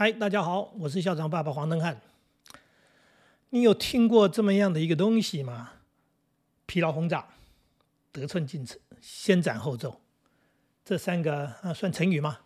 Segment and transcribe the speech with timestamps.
[0.00, 2.00] 嗨，大家好，我是校长爸爸黄登汉。
[3.50, 5.72] 你有听过这么样的一个东西吗？
[6.66, 7.26] 疲劳轰炸、
[8.12, 10.00] 得寸进尺、先斩后奏，
[10.84, 12.38] 这三个啊算成语吗？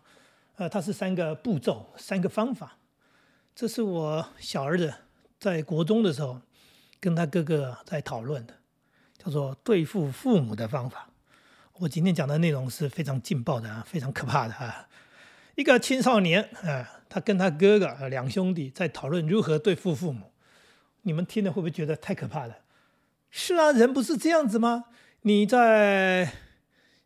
[0.55, 2.79] 呃，它是三个步骤，三个方法。
[3.53, 4.91] 这是我小儿子
[5.39, 6.41] 在国中的时候
[6.99, 8.55] 跟他哥哥在讨论的，
[9.19, 11.07] 叫做对付父母的方法。
[11.73, 14.89] 我今天讲的内容是非常劲爆的啊，非常可怕的啊。
[15.55, 20.31] 一个青少年啊，他跟他哥哥两兄弟在讨论如何对付父母。
[21.03, 22.57] 你们听了会不会觉得太可怕了？
[23.29, 24.85] 是啊，人不是这样子吗？
[25.21, 26.31] 你在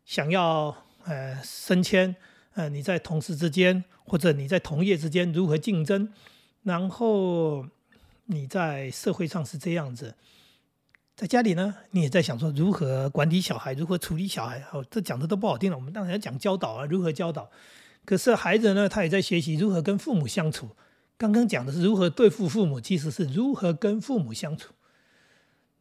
[0.04, 2.16] 想要呃升迁，
[2.54, 6.12] 呃你在同事之间或者你在同业之间如何竞争，
[6.62, 7.66] 然后
[8.26, 10.14] 你在社会上是这样子，
[11.16, 14.64] 在家里呢，你也在想说如何管理小孩，如何处理小孩。
[14.72, 15.76] 哦，这讲的都不好听了。
[15.76, 17.50] 我们当然要讲教导啊，如何教导。
[18.08, 20.70] 可是孩子呢，他也在学习如何跟父母相处。
[21.18, 24.72] 刚刚讲的是如何对付父母，其实是如何跟父母相处。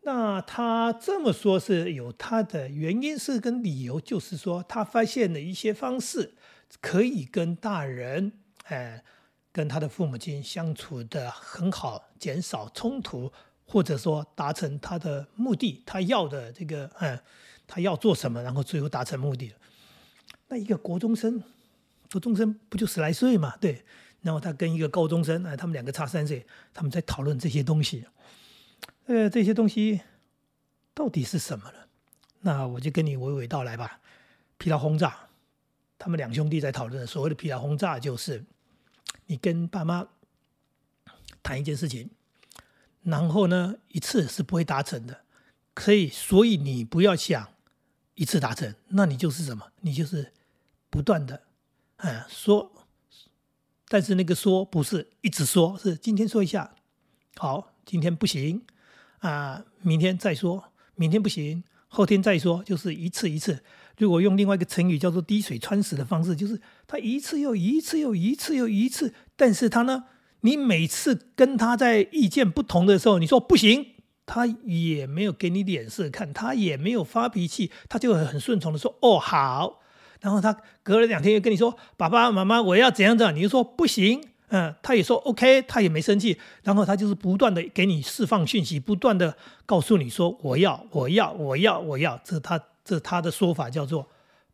[0.02, 6.35] 那他这么说是有他的原因，是跟理由，就是说他发现了一些方式
[6.81, 8.33] 可以跟大人，
[8.65, 9.02] 哎，
[9.53, 13.31] 跟他的父母亲相处的很好，减少冲突，
[13.65, 17.17] 或者说达成他的目的，他要的这个，嗯，
[17.65, 19.53] 他要做什么，然后最后达成目的
[20.49, 21.41] 那一个国中生。
[22.09, 23.55] 高中生不就十来岁嘛？
[23.58, 23.83] 对，
[24.22, 28.05] 然后他跟一个高中生，哎，他们两个差三岁，他们在讨论这些东西。
[29.05, 30.02] 呃，这些东西
[30.94, 31.77] 到底是什么呢？
[32.41, 33.99] 那我就跟你娓娓道来吧。
[34.58, 35.27] 疲劳轰炸，
[35.97, 38.44] 他们两兄弟在讨论所谓的疲劳轰炸，就是
[39.25, 40.08] 你跟爸妈
[41.44, 42.09] 谈一件事情，
[43.03, 45.21] 然后呢一次是不会达成的，
[45.73, 47.49] 可以，所以你不要想
[48.16, 49.71] 一次达成，那你就是什么？
[49.81, 50.33] 你就是
[50.89, 51.46] 不断的。
[51.97, 52.71] 哎，说，
[53.87, 56.75] 但是那个说不是一直说，是今天说一下，
[57.37, 58.61] 好，今天不行
[59.19, 60.65] 啊，明天再说，
[60.95, 63.63] 明天不行，后天再说，就是一次一次。
[63.97, 70.03] 如果用另外一个成语叫做“滴水穿石”的方式，就是他一次又一次又一次又一次，但是他呢，
[70.41, 73.95] 你每次跟他在意见不同的时候，你说不行，
[74.27, 79.81] 他也没有给你脸色看，他也没有发脾气，他就很顺从的说，哦，好。
[80.22, 86.39] 然后他隔了两天又跟你说：“爸爸妈妈，我要怎样怎样。”你就说不行，嗯，他也说 OK，他也没生气。
[86.64, 94.08] 然后他就是不断的给你释放讯息，不断的告诉你说：“我要，我要，我要，我要。”这他这他的说法叫做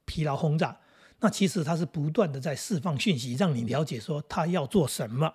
[0.05, 0.77] 疲劳轰炸。
[1.19, 5.33] 那其实他是不断的在释放讯息，让你了解说他要做什么。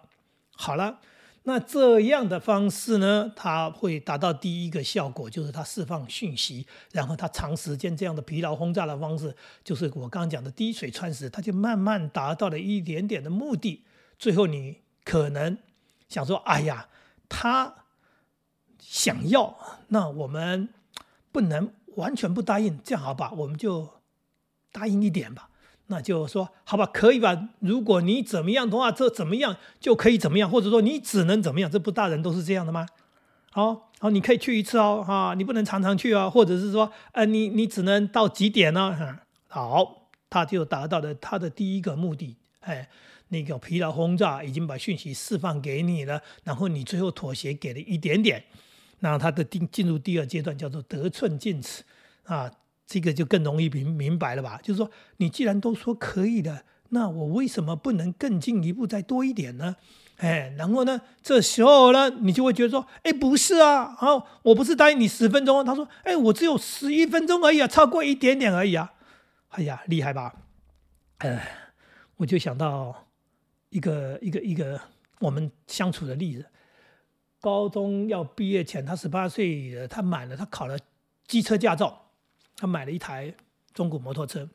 [0.55, 0.99] 好了。
[1.44, 9.34] 那这样的方式呢，它会达到第一个效果，就是它释放讯息，然后它长时间这样的疲劳轰炸的方式，
[9.65, 13.84] 就是我刚刚讲的滴水穿石，它就慢慢达到了一点点的目的。
[14.19, 15.56] 最后你可能
[16.09, 16.88] 想说：“哎呀，
[17.28, 17.84] 他
[18.78, 19.56] 想要，
[19.88, 20.69] 那我们
[21.32, 23.32] 不能完全不答应，这样好吧？
[23.32, 23.88] 我们就
[24.71, 25.48] 答应一点吧。”
[25.91, 27.49] 那就说好吧，可以吧？
[27.60, 31.71] 如果你怎么样的话，这怎么样就可以怎么样，或者说你只能怎么样？
[31.71, 32.87] 这不大人都是这样的吗？
[33.50, 39.19] 好，好，你可以去一次哦，哈，你不能常常去啊，或者是说，呃，你你只能到几点呢？
[39.48, 42.88] 好，他就达到了他的第一个目的，哎，
[43.28, 48.44] 那个疲劳轰炸已经把讯息释放给你了，然后你最后妥协给了一点点，
[49.00, 51.82] 那他的进进入第二阶段叫做得寸进尺
[52.25, 52.53] 啊。
[52.88, 54.59] 这个就更容易明明白了吧？
[54.62, 59.76] 就是说，你既然都说可以的，那我为什么不能更进一步再多一点呢？
[60.16, 68.94] 哎，然后呢，这时候呢，你就会觉得说，哎，不是啊，好，我不是答应你十分钟，他说，哎，我只有十一分钟而已啊，超过一点点而已啊，
[69.50, 70.34] 哎呀，厉害吧？
[71.19, 71.47] 哎，
[72.16, 73.06] 我就想到
[73.69, 74.81] 一个一个一个
[75.21, 76.47] 我们相处的例子，
[77.38, 80.78] 高中要毕业前，他十八岁，他满了，他考了
[81.27, 82.06] 机车驾照。
[82.60, 83.32] 他买了一台
[83.72, 84.48] 中古摩托车，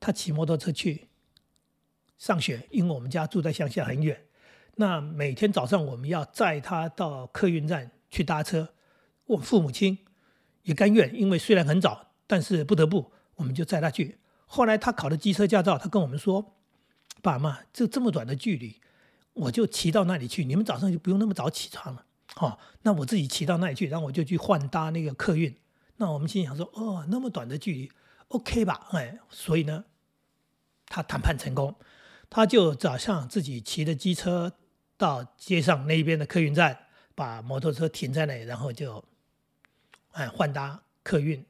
[0.00, 1.08] 他骑摩托车去
[2.16, 4.24] 上学，因为我们家住在乡下很远。
[4.76, 8.72] 那每天早上我们要载他到客运站去搭车，
[9.26, 9.98] 我父母亲
[10.62, 14.18] 也甘愿，因为虽然很早，但是不得不，我们就载他去。
[14.46, 16.56] 后来他考了机车驾照，他跟我们说
[17.20, 18.80] ：“爸妈，这这么短的距离，
[19.34, 22.05] 我就骑到那里去，你们早上就不用那么早起床了。”
[22.36, 25.56] 哦，那我自己骑到那里去，然后我就去换搭那个客运。
[25.96, 27.90] 那我们心想说，哦，那么短的距离
[28.28, 28.88] ，OK 吧？
[28.90, 29.86] 哎，所以呢，
[30.86, 31.74] 他谈判成功，
[32.28, 34.52] 他就早上自己骑着机车
[34.98, 39.02] 到街上那边的客运站，把摩托车停在那里，然后就
[40.12, 41.42] 哎换搭客运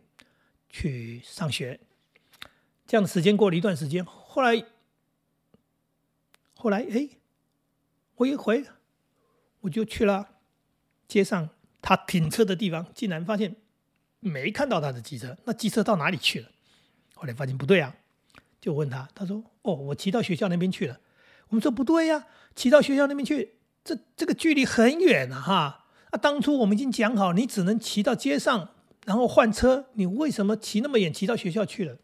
[0.70, 1.80] 去上学。
[2.86, 4.64] 这样的时间过了一段时间，后来
[6.54, 7.08] 后来哎，
[8.14, 8.64] 我一回
[9.62, 10.35] 我就去了
[11.08, 11.48] 街上
[11.80, 13.56] 他停车的地方，竟然发现
[14.20, 16.48] 没看到他的机车，那机车到哪里去了？
[17.14, 17.94] 后来发现不对啊，
[18.60, 21.00] 就问他，他说：“哦，我骑到学校那边去了。”
[21.48, 23.54] 我们说不对呀，骑到学校那边去，
[23.84, 25.86] 这这个距离很远啊，哈！
[26.10, 28.70] 啊，当初我们已经讲好，你只能骑到街上，
[29.04, 31.96] 然后换车，你为什么骑那么远，骑到学校去了？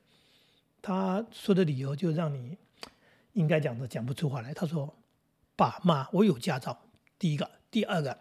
[0.80, 2.56] 他说的理由就让你
[3.32, 4.54] 应该讲的讲不出话来。
[4.54, 4.96] 他说
[5.56, 6.84] ：“爸妈，我有驾照，
[7.18, 8.16] 第一个，第二个，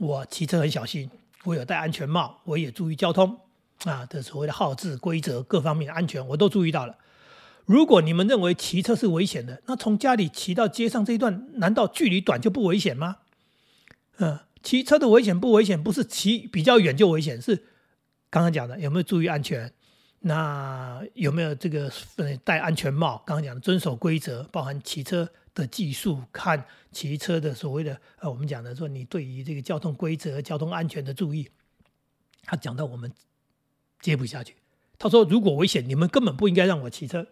[0.00, 1.10] 我骑车很小心，
[1.44, 3.38] 我有戴安全帽，我也注意交通
[3.84, 6.96] 啊，这所谓的号志规则各方面安全我都注意到了。”
[7.66, 13.18] 如果你们认为骑车是危险的，那从家里骑到街上这一段，难道距离短就不危险吗？
[14.16, 17.54] 嗯，骑车的危险不危险，不是骑比较远就危险，是
[18.30, 19.70] 刚刚讲的有没有注意安全？
[20.20, 23.22] 那有没有这个嗯戴安全帽？
[23.26, 25.28] 刚刚讲的遵守规则，包含骑车
[25.60, 31.50] 的技术，看骑车的所谓的呃，我们讲的说你对于这个交通规则、交通安全的注意。
[32.42, 33.12] 他讲到我们
[34.00, 34.56] 接不下去，
[34.98, 37.26] 他说如果危险，你们根本不应该让我骑车。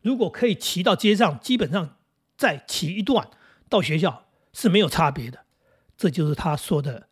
[0.00, 1.98] 如果可以骑到街上，基本上
[2.36, 3.28] 再骑一段
[3.68, 5.44] 到学校是没有差别的。
[5.96, 7.08] 这就是他说的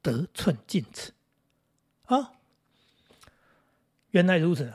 [0.00, 1.12] 得寸进尺
[2.04, 2.32] 啊！
[4.10, 4.72] 原来如此，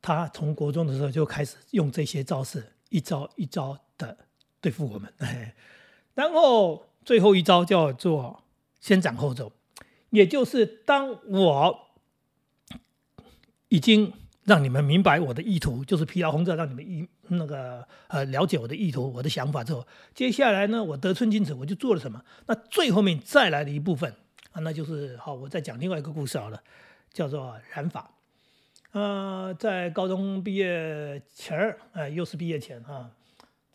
[0.00, 4.16] 他从国中的时候就开始用这些招式，一招一招的
[4.60, 5.12] 对付我们。
[6.14, 8.42] 然后最后一招叫做
[8.80, 9.52] 先斩后奏，
[10.10, 11.88] 也就是当我
[13.68, 14.12] 已经。
[14.46, 22.22] 让你们明白我的意图，就是疲劳轰炸，让你们一那个呃了解我的意图、我的想法之后，接下来呢，我得寸进尺，我就做了什么？
[22.46, 24.14] 那最后面再来的一部分
[24.52, 26.62] 啊，那就是好，我再讲另外一个故事好了，
[27.12, 28.08] 叫做染发。
[28.92, 33.10] 呃，在高中毕业前儿，哎，又是毕业前啊，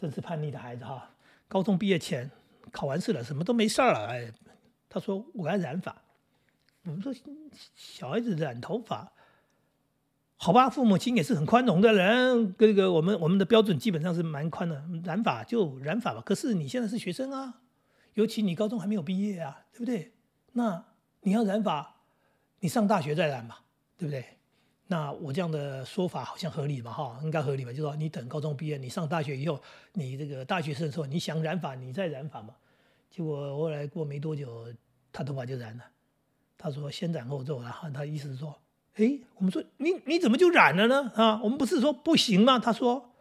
[0.02, 1.08] 真是叛逆的孩子哈。
[1.48, 2.30] 高中毕业前
[2.72, 4.32] 考完试了，什么都没事儿了，哎，
[4.90, 5.96] 他说我要染发。
[6.84, 7.14] 我们说
[7.76, 9.12] 小孩子染头发。
[10.38, 16.22] 好吧，父母亲也是很宽容的人，这个我们我们的标准基本上是蛮宽的，染发就染发吧。
[16.26, 17.62] 可是你现在是学生啊，
[18.16, 20.14] 尤其你高中还没有毕业啊，对不对？
[20.54, 20.84] 那
[21.22, 21.98] 你要染发，
[22.62, 23.62] 你上大学再染吧，
[23.96, 24.26] 对不对？
[24.92, 26.92] 那我这样的说法好像合理吧？
[26.92, 27.72] 哈，应该合理吧？
[27.72, 29.58] 就说你等高中毕业，你上大学以后，
[29.94, 32.54] 你这个大学生的时候，你想染发，你再染发嘛。
[33.10, 34.68] 结果后来过没多久，
[35.14, 35.84] 他头发就染了。
[36.58, 38.54] 他说先斩后奏，然后他意思是说。
[38.96, 41.10] 哎，我们说你你怎么就染了呢？
[41.16, 42.60] 啊，我们不是说不行吗？
[42.60, 43.12] 他说，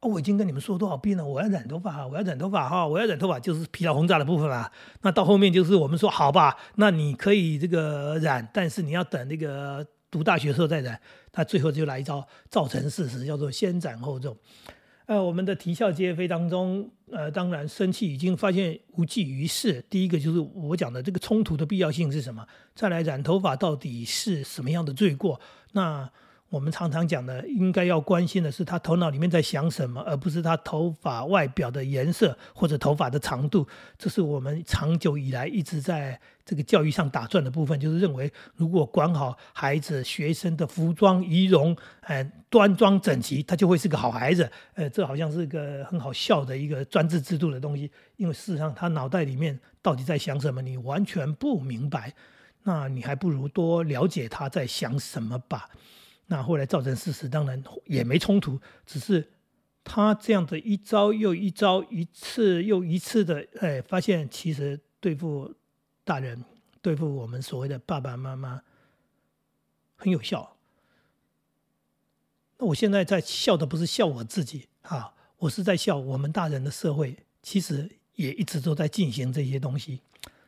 [0.00, 4.70] 哦，我已经跟你们说多少遍了，我要染头发，我要染头发哈，我要染头发，就是疲劳轰炸的部分嘛。
[5.02, 11.00] 那到后面就是我们说好吧，那你可以这个染，但是你要等那个读大学时候再染。
[11.32, 14.36] 他最后就来一招，造成事实，叫做先斩后奏。
[15.06, 19.84] 呃，我们的啼笑皆非当中，呃，当然生气已经发现无济于事。
[19.90, 22.46] 第一个就是我讲的这个冲突的必要性是什么？
[22.76, 25.40] 再来染头发到底是什么样的罪过？
[25.72, 26.08] 那。
[26.54, 33.66] 我们常常讲的，应该要关心的是他头脑里面在想什么，而不是他头发外表的颜色或者头发的长度。
[33.98, 44.48] 这是我们长久以来一直在这个教育上打转的部分，就是认为如果管好孩子学生的服装仪容，呃，端庄整齐，他就会是个好孩子。
[44.74, 52.14] 呃，这好像是个很好笑的一个专制制度的东西，因为事实上他脑袋里面到底在想什么，你完全不明白。
[52.62, 55.68] 那你还不如多了解他在想什么吧。
[56.26, 59.32] 那后来造成事实，当然也没冲突，只是
[59.84, 65.54] 他这样的一招又一招，一次又一次的，哎，发现其实对付
[66.02, 66.42] 大人，
[66.80, 68.62] 对付我们所谓的爸爸妈妈
[69.96, 70.56] 很有效。
[72.56, 80.00] 那我现在在笑的不是笑我自己啊，我是在笑我们大人的社会，其实也一直都在进行这些东西。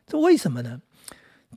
[0.07, 0.81] 这为什么呢？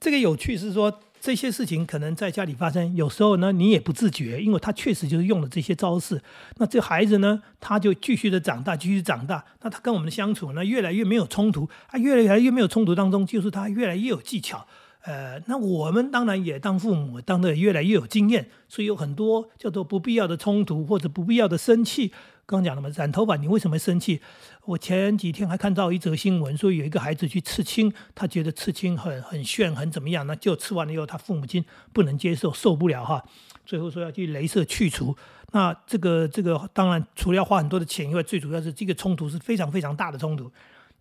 [0.01, 1.01] 这个有趣是说。
[1.21, 6.21] 这些事情可能在家里发生，有时候呢你也不自觉，因为他确实就是用了这些招式。
[6.57, 9.43] 那这孩子呢，他就继续的长大，继续长大。
[9.61, 14.65] 那他跟我们的相处呢，越来越没有冲突，啊，越来越没有冲突当中，就是他越来越有技巧。
[15.03, 22.11] 呃，那我们当然也当父母，当的越来越有经验，所以有很多叫做不必要的冲突或者不必要的生气。
[22.49, 24.19] 刚讲了嘛，染头发你为什么生气？
[24.65, 30.25] 我前几天还看到一则新闻，说有一个孩子去刺青，他觉得刺青很很炫，很怎么样？
[30.25, 31.63] 那就刺完了以后，他父母亲
[31.93, 33.23] 不能接受，受不了哈，
[33.65, 35.15] 最后说要去镭射去除。
[35.51, 40.51] 那这个这个当然除了要花很多的钱以外，最主要是这个冲突是非常非常大的冲突。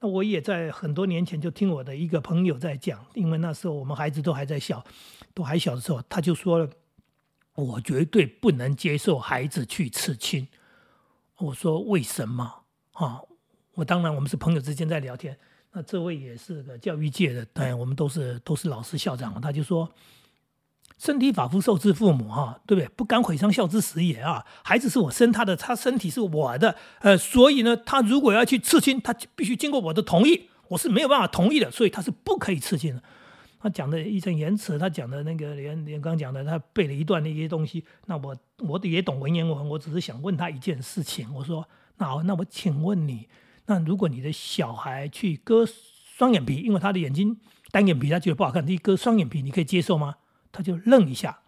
[0.00, 4.85] 那我也在很多年前就听我的一个朋友在讲，因为那时候我们孩子都还在小，
[5.33, 6.69] 都还小的时候，他就说了，
[7.55, 10.47] 我绝对不能接受孩子去刺青。
[11.38, 13.21] 我说为什么啊？
[13.75, 15.38] 我当然我们是朋友之间在聊天。
[15.73, 19.90] 那这位也是个教育界的，对，我们都是都是老师校长，他就说。
[20.97, 22.88] 身体发肤受之父母，哈，对不对？
[22.97, 24.45] 不敢毁伤，孝之始也啊！
[24.64, 33.02] 孩子是我生他的，他身体是我的，呃，所以呢，他如果要去刺青，他必须经过我的同意，我是没有办法同意的，所以他是不可以刺青的。
[33.60, 37.84] 他讲的义正言辞，他讲的那个连连刚讲的，他背了一段那些东西。
[38.06, 43.28] 那我我也懂文言文，我只是想问他一件事情，我说，那好，那我请问你，
[43.66, 47.38] 那如果你的小孩去割双眼皮，因为他的眼睛
[47.70, 50.16] 单眼皮他觉得不好看，你割双眼皮，你可以接受吗？
[50.50, 51.40] 他就愣一下，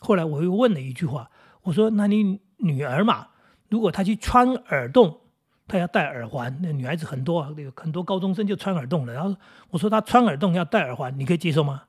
[0.00, 1.30] 后来我又问了一句话，
[1.62, 3.28] 我说：“那你女儿嘛，
[3.68, 5.20] 如果她去穿耳洞，
[5.68, 9.12] 她要戴耳环，那女孩子很多啊，有很多高中生就穿耳洞了。
[9.12, 9.36] 然后
[9.70, 11.84] 我说她穿耳洞要戴耳环，你可以接受吗？”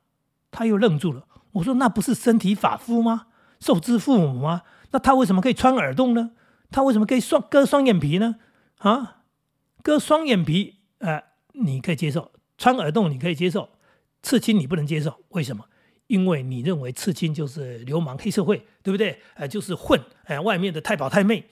[0.52, 1.26] 他又愣住了。
[1.54, 3.28] 我说：“那不是身体发肤吗？
[3.60, 4.64] 受之父母吗？
[4.92, 6.32] 那他为什么可以穿耳洞呢？
[6.72, 8.36] 他为什么可以双割双眼皮呢？
[8.80, 9.24] 啊，
[9.82, 13.70] 割双眼皮，呃，你可以接受；穿耳洞你可以接受，
[14.22, 15.66] 刺青你不能接受，为什么？”
[16.08, 19.22] 因为你认为刺青就是流氓黑社会，对不对？
[19.36, 21.48] 呃，就是混，哎，外面的太保太妹。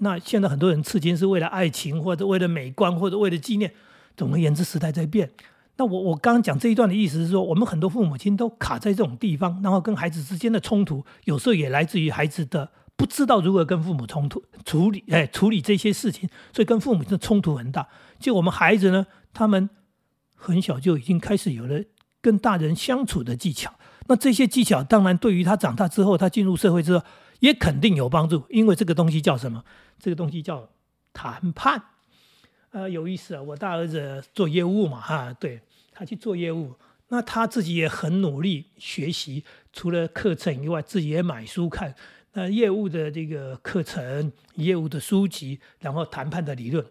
[0.00, 3.72] 那现在很多人刺青是为了爱情，或者为了美观，或者为了纪念。
[4.16, 5.30] 总而言之，时代在变。
[5.76, 17.88] 那我我刚刚讲这一段的意思是说，我们很多父母亲都卡在这种地方，然后跟孩子之间的冲突，有时候也来自于孩子的不知道如何跟父母冲突处理，哎，处理这些事情，所以跟父母的冲突很大。
[18.18, 19.70] 就我们孩子呢，他们
[20.34, 21.82] 很小就已经开始有了
[22.20, 23.72] 跟大人相处的技巧。
[24.08, 27.04] 那这些技巧当然对于他长大之后，他进入社会之后
[27.40, 29.64] 也肯定有帮助，因为这个东西叫什么？
[29.98, 30.70] 这个东西叫
[31.12, 31.82] 谈判。
[32.70, 33.42] 呃，有意思啊！
[33.42, 35.60] 我大儿子做业务嘛，哈，对
[35.92, 36.72] 他去做业务，
[37.08, 41.94] 那他自己也很努力学习，除了课程以外，自己也买书看。
[42.32, 46.86] 那业务的这个课程、业务的书籍，然后谈判的理论，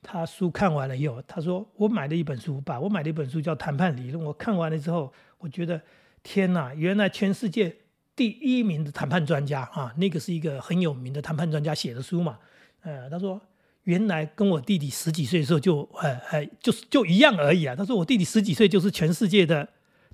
[0.00, 5.80] 他书看完了以后，他说：“我买了一本书吧，我买了一本书叫《谈判理论》，我看完了之后，我觉得。”
[6.20, 6.74] 天呐！
[6.74, 7.74] 原来全世界
[8.18, 12.36] 第一名的谈判专家啊，那个是一个很有名的谈判专家写的书嘛。
[12.80, 13.40] 呃，他说
[13.84, 17.76] 原来跟我弟弟十几岁的时候就呃呃就是就一样而已啊。
[17.76, 19.68] 他说我弟弟十几岁就是全世界的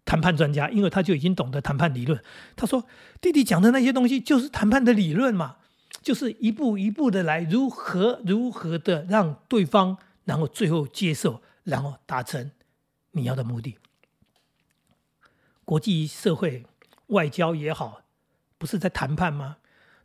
[0.04, 2.22] 谈判专家，因为他就已经懂得谈判理论。
[2.54, 2.84] 他说
[3.22, 5.56] 弟弟讲的那些东西就是谈判的理论嘛，
[6.02, 9.96] 就是一步一步的来如何如何的让对方，
[10.26, 12.50] 然后最后接受，然后达成
[13.12, 13.78] 你要的目的。
[15.64, 16.66] 国际社会
[17.14, 18.02] 外交也好，
[18.58, 19.56] 不是在谈判吗？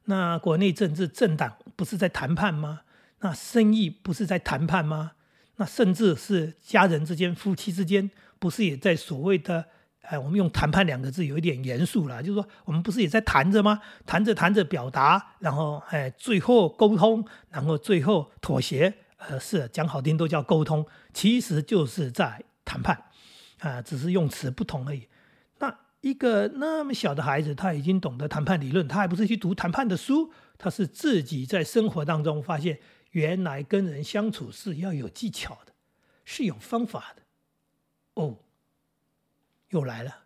[0.06, 2.82] 那国内政治政党不是在谈判吗？
[3.20, 5.12] 那生意不是在谈判吗？
[5.58, 9.66] 那甚至是家人之间、夫妻之间，不是也在所谓的……
[10.02, 13.80] 哎，我们用“谈判”两个字有一点严肃了，就是说，我们不是也在谈着吗？
[14.08, 18.92] 谈着谈着表达，然后哎，最后沟通，然后最后妥协。
[19.18, 22.98] 呃，是讲好听都叫沟通，其实就是在谈判
[23.60, 25.06] 啊，只是用词不同而已。
[26.02, 32.80] 一个那么小的孩子，他已经懂得谈判理论，他还不是去读谈判的书，他是自己在生活当中发现，
[33.12, 35.74] 原来跟人相处是要有技巧的，
[36.24, 37.24] 是有方法的。
[38.14, 38.38] 哦，
[39.72, 40.24] 又来了，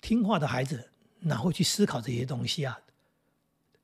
[0.00, 0.90] 听话的孩子
[1.20, 2.80] 哪会去思考这些东西啊？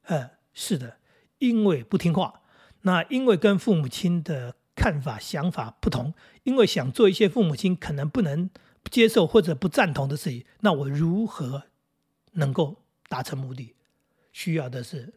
[0.07, 0.97] 呃，是的，
[1.39, 2.43] 因为不听话，
[2.83, 8.51] 那因为跟父母亲的看法、想法不同，因为想做一些父母亲可能不能。
[8.89, 11.65] 接受或者不赞同的事情，那我如何
[12.33, 13.75] 能够达成目的？
[14.33, 15.15] 需要的是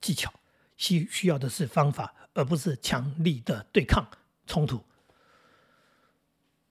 [0.00, 0.32] 技巧，
[0.76, 4.08] 需需要的是方法，而不是强力的对抗
[4.46, 4.84] 冲突。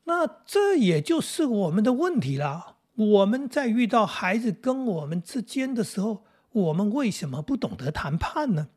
[0.05, 2.77] 那这也就是我们的问题了。
[2.95, 8.69] 我们在遇到孩子跟我们之间的时候，我们为什么不懂得谈判呢？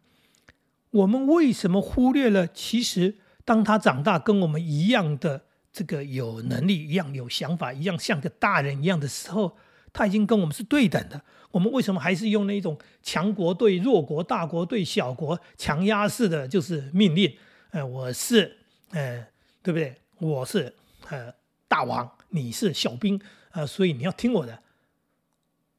[0.91, 2.47] 我们为什么忽略了？
[2.47, 5.46] 其实，当他长大跟我们一样的。
[5.77, 9.59] 这个有能力一样有想法一样像个大人一样的时候，
[9.93, 11.21] 他已经跟我们是对等的。
[11.51, 17.31] 我们为什么还是用那种强国对弱国、大国对小国强压式的就是命令？
[17.73, 18.57] 呃，我是
[18.93, 19.23] 呃，
[19.63, 19.95] 对不对？
[20.19, 20.73] 我是
[21.11, 21.31] 呃
[21.69, 24.63] 大王，你是小兵啊，所以你要听我的。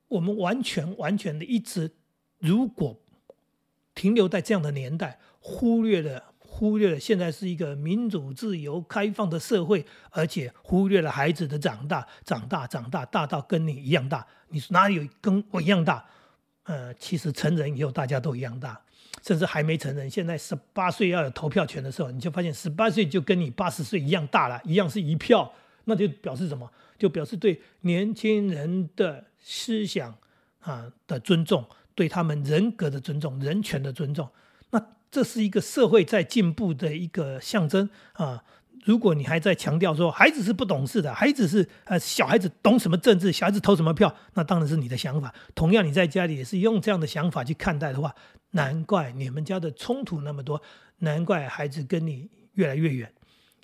[0.09, 1.91] 我们完全完全的一直，
[2.37, 2.99] 如果
[3.95, 6.35] 停留在这样的年代，忽略了。
[6.57, 14.25] 忽略了现在是一个民主、自由、开放的社会，而且忽略了孩子的长大、长大、长大，大到跟你一样大。
[14.49, 16.03] 你哪里有跟我一样大？
[16.63, 18.81] 呃，其实成人以后大家都一样大，
[19.21, 20.09] 甚至还没成人。
[20.09, 25.53] 现在十八岁要有投票权的时候，你就发现十八岁就跟你八十岁一样大了，一样是一票。
[25.83, 26.67] 那就表示什么？
[26.97, 30.11] 就表示对年轻人的思想
[30.61, 34.27] 啊的尊重，对他们人格的尊重、人权的尊重。
[35.09, 38.43] 这是一个社会在进步的一个象征啊。
[38.85, 45.33] 如果你还在强调说孩子是不懂事的，孩子是呃小孩子懂什么政治，小孩子投什么票，那当然是你的想法。
[45.53, 48.15] 同样，你在家里也是用这样的想法去看待的话，
[48.51, 50.61] 难怪你们家的冲突那么多，
[50.99, 53.11] 难怪孩子跟你越来越远，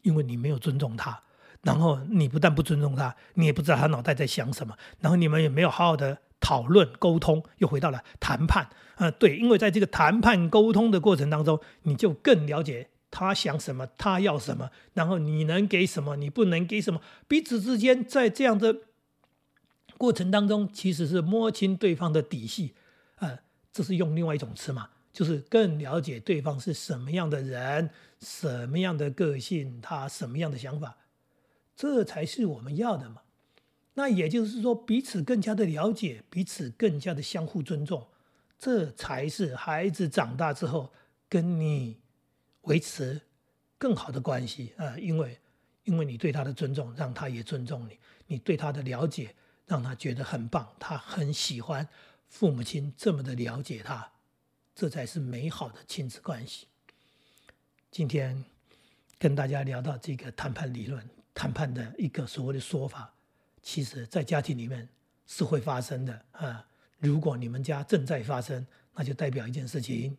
[0.01, 1.17] 因为你没有尊重他。
[1.61, 4.75] 然后你不但不尊重他，你也不知道他脑袋在想什么。
[4.99, 8.67] 然后你们也没有好好的讨论沟通，又回到了谈判。
[8.97, 16.99] 呃，对，因为在这个谈判沟通的过程当中，你就更了解他想什么，他要什么，然后你能给什么，你不能给什么。
[17.29, 18.81] 彼此之间在这样的
[19.97, 22.75] 过程当中，其实是摸清对方的底细。
[23.15, 23.39] 呃，
[23.71, 30.97] 这是用另外一种词嘛，就是更了解对方是什么样的人，什么样的个性，他什么样的想法。
[31.75, 33.22] 这才是我们要的嘛？
[33.95, 38.07] 那也就是说，彼此更加的了解，彼此更加的相互尊重，
[38.57, 40.91] 这才是孩子长大之后
[41.29, 41.99] 跟你
[42.61, 43.21] 维持
[43.77, 44.97] 更好的关系啊！
[44.97, 45.39] 因为，
[45.83, 47.93] 因为你对他的尊重，让他也尊重你；
[48.25, 49.35] 你对他的了解，
[49.67, 51.87] 让他觉得很棒，他很喜欢
[52.29, 54.11] 父母亲这么的了解他，
[54.73, 56.67] 这才是美好的亲子关系。
[57.91, 58.43] 今天
[59.19, 61.07] 跟大家聊到这个谈判理论。
[61.35, 63.11] 谈判的一个所谓的说法，
[63.63, 64.87] 其实在家庭里面
[65.25, 66.63] 是会发生的啊。
[66.99, 70.15] 如果你们家正在发生，那就代表一件事情：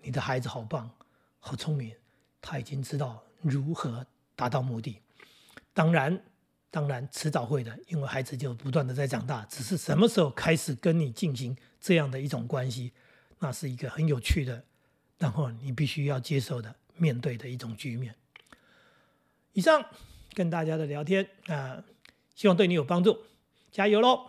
[0.00, 0.90] 你的孩子好棒，
[1.40, 1.94] 好聪明，
[2.40, 5.02] 他已经知道如何达到目的。
[5.74, 6.18] 当然，
[6.70, 9.44] 当然迟早会的，因为孩子就不断的在长大。
[9.46, 12.92] 只是什么时候开始跟你进行这样的一种关系，
[13.40, 14.64] 那是一个很有趣的，
[15.18, 18.14] 然后你必须要接受的面对的一种局面。
[19.52, 19.84] 以上。
[20.34, 21.82] 跟大家的聊天啊，
[22.38, 23.18] 希望对你有帮助，
[23.72, 24.26] 加油喽！